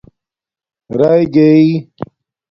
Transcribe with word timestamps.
رای 0.97 1.23
گئ 1.33 1.67